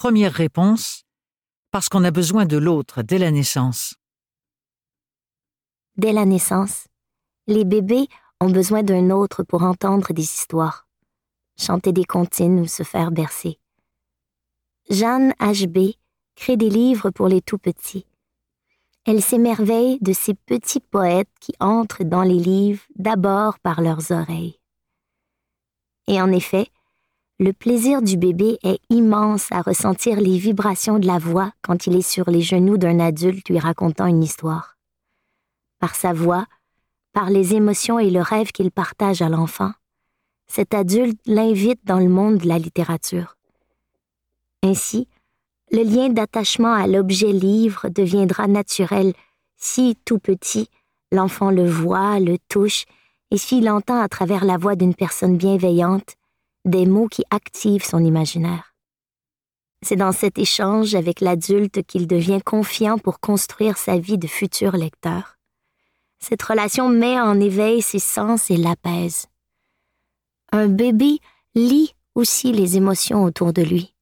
[0.00, 1.04] Première réponse,
[1.72, 3.96] parce qu'on a besoin de l'autre dès la naissance.
[5.98, 6.86] Dès la naissance,
[7.46, 8.08] les bébés
[8.40, 10.88] ont besoin d'un autre pour entendre des histoires,
[11.58, 13.58] chanter des comptines ou se faire bercer.
[14.88, 15.96] Jeanne H.B.
[16.34, 18.06] crée des livres pour les tout petits.
[19.04, 24.58] Elle s'émerveille de ces petits poètes qui entrent dans les livres d'abord par leurs oreilles.
[26.06, 26.70] Et en effet,
[27.40, 31.96] le plaisir du bébé est immense à ressentir les vibrations de la voix quand il
[31.96, 34.76] est sur les genoux d'un adulte lui racontant une histoire.
[35.78, 36.44] Par sa voix,
[37.14, 39.72] par les émotions et le rêve qu'il partage à l'enfant,
[40.48, 43.38] cet adulte l'invite dans le monde de la littérature.
[44.62, 45.08] Ainsi,
[45.72, 49.14] le lien d'attachement à l'objet livre deviendra naturel
[49.56, 50.68] si, tout petit,
[51.10, 52.84] l'enfant le voit, le touche,
[53.30, 56.16] et s'il entend à travers la voix d'une personne bienveillante
[56.64, 58.74] des mots qui activent son imaginaire.
[59.82, 64.72] C'est dans cet échange avec l'adulte qu'il devient confiant pour construire sa vie de futur
[64.72, 65.38] lecteur.
[66.18, 69.26] Cette relation met en éveil ses sens et l'apaise.
[70.52, 71.18] Un bébé
[71.54, 73.94] lit aussi les émotions autour de lui,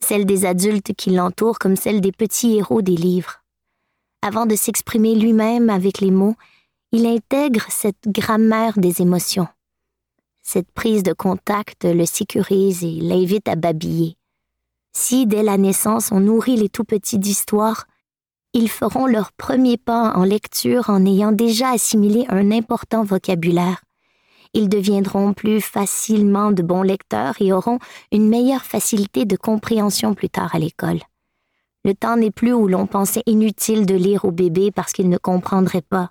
[0.00, 3.42] celles des adultes qui l'entourent comme celles des petits héros des livres.
[4.20, 6.34] Avant de s'exprimer lui-même avec les mots,
[6.92, 9.48] il intègre cette grammaire des émotions.
[10.50, 14.16] Cette prise de contact le sécurise et l'invite à babiller.
[14.94, 17.86] Si, dès la naissance, on nourrit les tout petits d'histoire,
[18.54, 23.82] ils feront leur premier pas en lecture en ayant déjà assimilé un important vocabulaire.
[24.54, 27.78] Ils deviendront plus facilement de bons lecteurs et auront
[28.10, 31.00] une meilleure facilité de compréhension plus tard à l'école.
[31.84, 35.18] Le temps n'est plus où l'on pensait inutile de lire au bébé parce qu'il ne
[35.18, 36.10] comprendrait pas.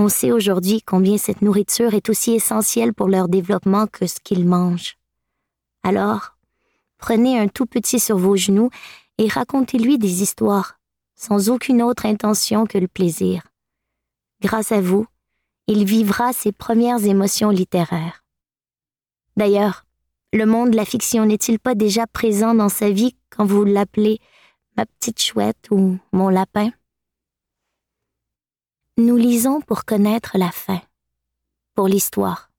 [0.00, 4.46] On sait aujourd'hui combien cette nourriture est aussi essentielle pour leur développement que ce qu'ils
[4.46, 4.96] mangent.
[5.82, 6.36] Alors,
[6.98, 8.70] prenez un tout petit sur vos genoux
[9.18, 10.78] et racontez-lui des histoires,
[11.16, 13.42] sans aucune autre intention que le plaisir.
[14.40, 15.04] Grâce à vous,
[15.66, 18.22] il vivra ses premières émotions littéraires.
[19.36, 19.84] D'ailleurs,
[20.32, 24.20] le monde de la fiction n'est-il pas déjà présent dans sa vie quand vous l'appelez
[24.76, 26.70] ma petite chouette ou mon lapin?
[29.00, 30.80] Nous lisons pour connaître la fin,
[31.76, 32.50] pour l'histoire.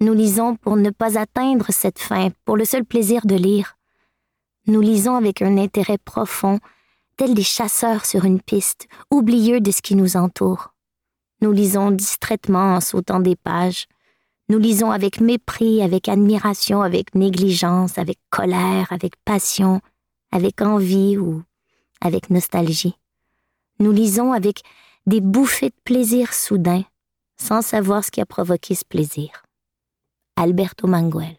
[0.00, 3.76] Nous lisons pour ne pas atteindre cette fin, pour le seul plaisir de lire.
[4.66, 6.58] Nous lisons avec un intérêt profond,
[7.18, 10.72] tels des chasseurs sur une piste, oublieux de ce qui nous entoure.
[11.42, 13.88] Nous lisons distraitement en sautant des pages.
[14.48, 19.82] Nous lisons avec mépris, avec admiration, avec négligence, avec colère, avec passion,
[20.32, 21.42] avec envie ou
[22.00, 22.96] avec nostalgie.
[23.80, 24.62] Nous lisons avec
[25.08, 26.84] des bouffées de plaisir soudain,
[27.40, 29.42] sans savoir ce qui a provoqué ce plaisir.
[30.36, 31.38] Alberto Manguel.